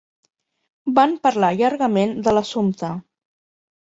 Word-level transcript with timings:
Van 0.99 1.11
parlar 1.25 1.51
llargament 1.59 2.15
de 2.27 2.35
l'assumpte. 2.37 2.89